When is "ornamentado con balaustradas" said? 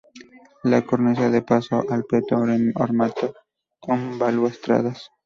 2.39-5.05